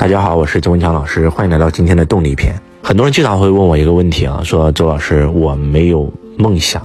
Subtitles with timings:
[0.00, 2.58] 大家好，我是周文强老师，欢迎来到今天的动力篇。
[2.82, 6.80] 很多人经常会问我一个问题啊，说周老师，我没有梦想，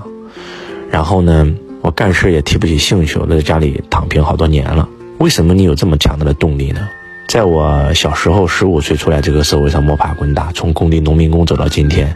[0.91, 1.49] 然后呢，
[1.79, 4.89] 我干事也提不起兴趣，我在家里躺平好多年了，
[5.19, 6.89] 为什么你有这么强大的动力呢？
[7.29, 12.13] 在我小时候，十五岁出来这个社会上摸爬滚打，从工地农民工走到今天，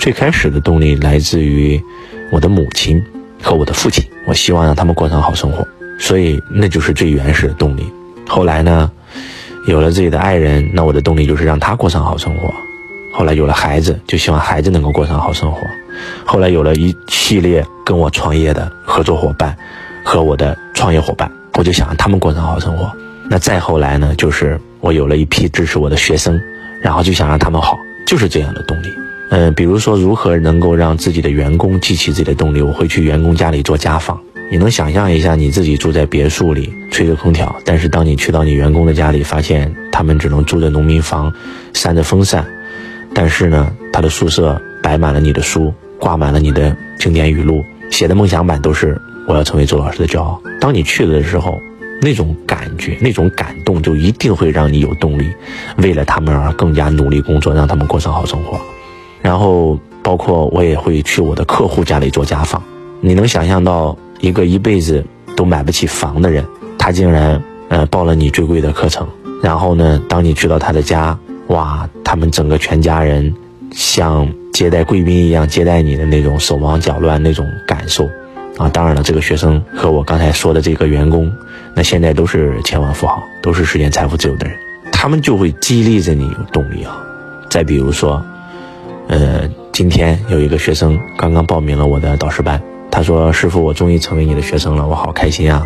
[0.00, 1.80] 最开始的动力来自于
[2.32, 3.00] 我的母亲
[3.40, 5.64] 和我的父亲，我希望让他们过上好生活，
[6.00, 7.86] 所以那就是最原始的动力。
[8.26, 8.90] 后来呢，
[9.66, 12.52] 有了自己的爱人，那我的动力就是让他过上好生活。
[13.12, 15.60] 后来有了孩子，就希望孩子能够过上好生活。
[16.24, 19.56] 后来有了一系列跟我创业的合作伙伴
[20.02, 22.90] 和我的创业伙伴，我就想让他们过上好生活。
[23.30, 26.40] 那再后来呢，就是我有了一批支持我的学生，
[26.80, 28.88] 然后就想让他们好，就是这样的动力。
[29.30, 34.20] 嗯，比如说如何能够让自己的员工激起自己的动力，我会去员工家里做家访。
[34.52, 41.32] 你能想象一下，你自己住在别墅里，吹着空调，但是当你去到你员工的家里，发现他们只能住着农民房，
[41.72, 42.44] 扇着风扇，
[43.14, 50.38] 但是呢，他的宿舍摆满了你的书，挂满了你的经典语录，写的梦想版都是我要成为周老师的骄傲。
[50.60, 51.58] 当你去了的时候。
[52.04, 55.32] 那种感觉，那种感动，就一定会让你有动力，
[55.76, 58.60] 为了他们而更加努力工作，让他们过上好生活。
[59.22, 62.60] 然后，包括我也会去我的客户家里做家访。
[63.04, 66.46] 你能想象到一个一辈子都买不起房的人，
[66.78, 69.06] 他竟然呃报了你最贵的课程。
[69.42, 73.34] 然后呢，当你去到他的家，哇，他们整个全家人
[73.72, 78.08] 像接待贵宾一样接待你的那种手忙脚乱那种感受。
[78.56, 81.28] 啊，当然了，这个学生和我刚才说的这个员工，
[81.74, 84.56] 那现在都是千万富豪，都是实现财富自由的人，
[84.92, 86.96] 他们就会激励着你有动力啊。
[87.50, 88.24] 再比如说，
[89.08, 95.64] 呃，今天有一个学生刚刚报名了我的导师班，他说：“师傅，我终于成为你的学生了，我好开心啊！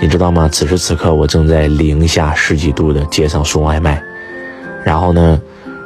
[0.00, 0.48] 你知道吗？
[0.50, 4.02] 此时此刻我正在零下十几度的街上送外卖，
[4.82, 5.38] 然后呢，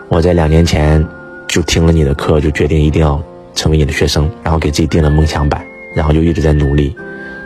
[0.09, 1.05] 我在两年前
[1.49, 3.21] 就听了你的课，就决定一定要
[3.53, 5.61] 成为你的学生，然后给自己定了梦想版。”
[5.93, 6.95] 然后就一直在努力，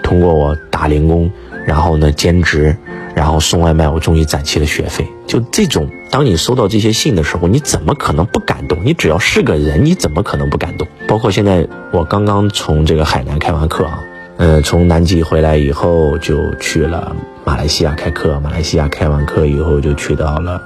[0.02, 1.30] 通过我打零工，
[1.64, 2.76] 然后呢兼职，
[3.14, 5.08] 然后送外卖，我终于攒齐了学费。
[5.26, 8.78] 就这种，当你收到这些信的时候，你怎么可能不感动？
[8.84, 10.86] 你只要是个人，你怎么可能不感动？
[11.06, 14.02] 包括现在我刚刚从这个海南开完课啊，
[14.36, 20.60] 呃，从南极回来以后就去了马来西亚开课，马来西亚开完课以后就去到了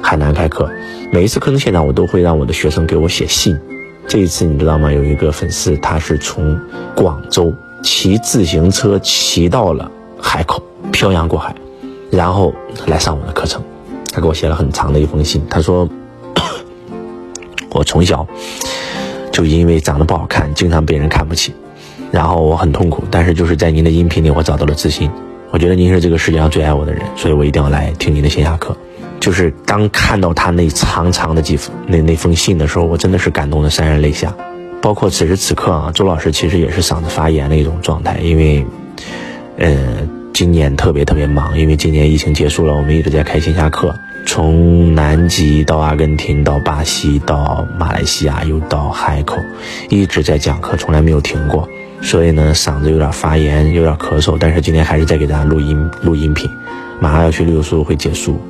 [0.00, 0.70] 海南开课。
[1.12, 3.58] 每一次课程现场，我都会让我的学生给我写信。
[4.08, 4.90] 这一次你知道吗？
[4.90, 6.58] 有一个粉丝，他是从
[6.94, 11.54] 广州骑自行车骑到了海口，漂洋过海，
[12.10, 12.54] 然后
[12.86, 13.62] 来上我的课程。
[14.12, 15.88] 他给我写了很长的一封信，他说
[17.70, 18.26] ：“我从小
[19.32, 21.52] 就因为长得不好看，经常被人看不起，
[22.12, 23.02] 然后我很痛苦。
[23.10, 25.10] 但是就是在您的音频里，我找到了自信。
[25.50, 28.76] 我觉得您是这个世界上最爱我的人，所以我一定要来听您的线下课。”
[29.20, 34.34] 就是当看到他那长长的几封那那封信的时候，我真的是感动的潸然泪下。
[34.80, 38.66] 包括此时此刻啊，周老师其实也是嗓子发炎的一种状态，因为，
[39.58, 39.76] 呃，
[40.32, 43.96] 今年特别特别忙，因为今年疫情结束了，我们一直在开线下课，
[44.26, 49.36] 从南极到阿根廷，到巴西，到马来西亚，又到海口，
[49.88, 51.68] 一直在讲课，从来没有停过。
[52.00, 56.50] 所以呢，嗓子有点发炎，有点咳嗽，但是今天还是在给大家录音录音频，
[57.00, 58.40] 马上要去六六书会结束。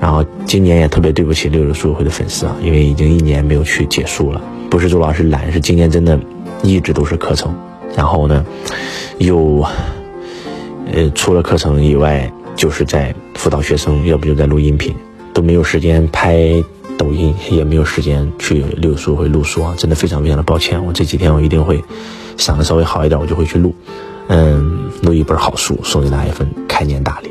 [0.00, 4.40] 然后今年也特别对不起六六书会的粉丝啊，因为已经一年没有去结束了。
[4.70, 6.18] 不是周老师懒，是今年真的，
[6.62, 7.54] 一直都是课程。
[7.96, 8.44] 然后呢，
[9.18, 9.64] 又，
[10.92, 14.94] 呃，除了课程以外，就是在辅导学生，要不就在录音频，
[15.32, 16.62] 都没有时间拍
[16.98, 20.84] 抖音，也没有时间去六书会录书啊，真的非常非常的抱歉。
[20.84, 21.82] 我这几天我一定会
[22.36, 23.74] 嗓子稍微好一点，我就会去录，
[24.28, 27.30] 嗯，录一本好书送给大家一份开年大礼，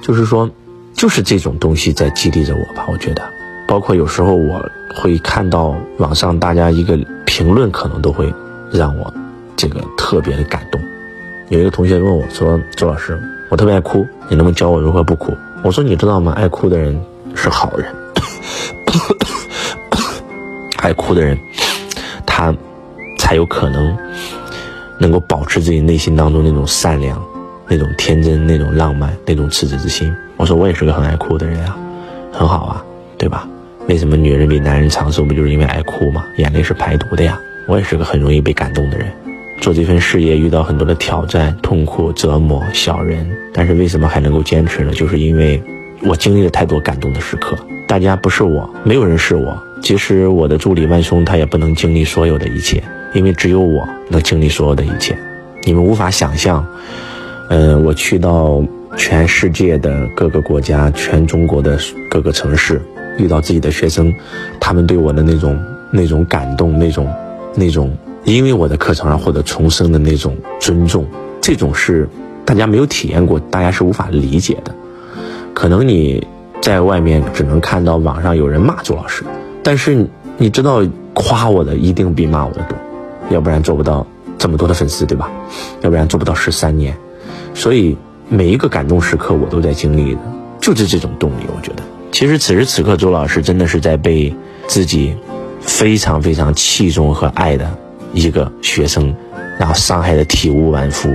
[0.00, 0.50] 就是说。
[0.96, 3.22] 就是这种东西在激励着我吧，我觉得，
[3.66, 8.32] 包括有时候我会看到网上大家一个评论，可能都会
[8.70, 9.12] 让我
[9.56, 10.80] 这个特别的感动。
[11.48, 13.20] 有一个同学问我说：“周老师，
[13.54, 15.32] 我特别爱哭，你能不能教我如何不哭？”
[15.62, 16.32] 我说：“你知道吗？
[16.32, 17.00] 爱哭的人
[17.36, 17.86] 是好人，
[20.82, 21.38] 爱哭的人，
[22.26, 22.52] 他
[23.16, 23.96] 才有可能
[24.98, 27.22] 能够保持自己内心当中那种善良。”
[27.70, 31.76] 那种天真、那种浪漫、那种赤子之心，我说我也是个很爱哭的人啊，
[32.32, 32.84] 很好啊，
[33.16, 33.48] 对吧？
[33.86, 35.24] 为什么女人比男人长寿？
[35.24, 36.24] 不就是因为爱哭吗？
[36.38, 37.38] 眼泪是排毒的呀。
[37.68, 39.06] 我也是个很容易被感动的人，
[39.60, 44.92] 做这份事业遇到很多的挑战、痛苦、折磨、小人，但是为什么还能够坚持呢？
[44.92, 45.62] 就是因为
[46.02, 47.56] 我经历了太多感动的时刻。
[47.86, 49.56] 大家不是我，没有人是我。
[49.80, 55.16] 即使我的助理万松，他也不能经历所有的一切，因为只有我能经历所有的一切。
[55.62, 56.66] 你们无法想象。
[57.50, 58.64] 嗯，我去到
[58.96, 61.78] 全世界的各个国家，全中国的
[62.10, 62.80] 各个城市，
[63.18, 64.12] 遇到自己的学生，
[64.58, 67.06] 他们对我的那种那种感动，那种
[67.54, 71.06] 那种因为我的课程而获得重生的那种尊重，
[71.40, 72.08] 这种是
[72.44, 74.74] 大家没有体验过，大家是无法理解的。
[75.52, 76.26] 可能你
[76.60, 79.24] 在外面只能看到网上有人骂周老师，
[79.62, 80.06] 但是
[80.38, 80.82] 你知道
[81.12, 82.76] 夸我的一定比骂我的多，
[83.30, 84.06] 要不然做不到
[84.38, 85.30] 这么多的粉丝，对吧？
[85.82, 86.96] 要不然做不到十三年。
[87.52, 87.96] 所以
[88.28, 90.20] 每一个感动时刻我都在经历的，
[90.60, 91.44] 就是这种动力。
[91.54, 94.34] 我觉得，其实此时此刻周老师真的是在被
[94.66, 95.14] 自己
[95.60, 97.70] 非常非常器重和爱的
[98.14, 99.14] 一个学生，
[99.58, 101.10] 然后伤害的体无完肤，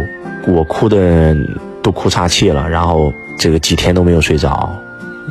[0.48, 1.36] 我哭的
[1.81, 3.12] 都哭岔气了，然后。
[3.42, 4.69] 这个几天都没有睡着，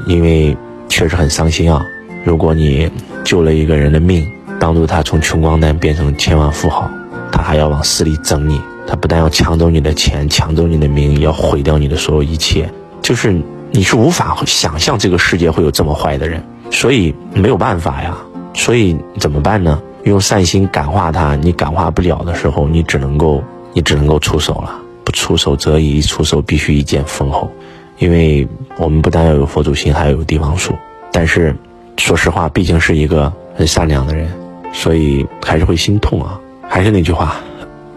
[0.06, 0.56] 因为
[0.88, 1.84] 确实很伤心啊。
[2.24, 2.90] 如果你
[3.22, 4.26] 救了一个人的命，
[4.58, 6.90] 帮助他从穷光蛋变成千万富豪，
[7.30, 8.58] 他还要往死里整你。
[8.86, 12.66] 他不但要抢走你的钱，抢走你的名，要毁掉你的所有一切。
[13.02, 13.38] 就是
[13.72, 18.16] 你是无法想象这个世界会有这么坏的人，所以没有办法呀。
[18.54, 19.78] 所以怎么办呢？
[20.08, 24.76] 用善心感化他，你感化不了的时候，你只能够你只能够出手了。
[25.04, 27.50] 不出手则已，出手必须一剑封喉。
[27.98, 28.46] 因为
[28.78, 30.74] 我们不但要有佛祖心，还要有地王术。
[31.10, 31.56] 但是，
[31.96, 34.30] 说实话，毕竟是一个很善良的人，
[34.72, 36.38] 所以还是会心痛啊。
[36.68, 37.36] 还是那句话，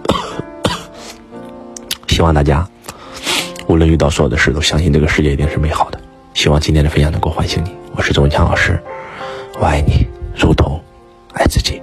[2.08, 2.68] 希望大家
[3.68, 6.00] 无论遇到所有的事，都相信这个世界一定是美好的。
[6.34, 7.72] 希望今天的分享能够唤醒你。
[7.94, 8.82] 我是周文强老师，
[9.60, 10.80] 我爱你，如同
[11.34, 11.82] 爱自己。